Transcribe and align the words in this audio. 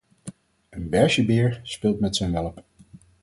Een 0.69 0.89
beige 0.89 1.25
beer 1.25 1.59
speelt 1.63 1.99
met 1.99 2.15
zijn 2.15 2.31
welp. 2.31 2.63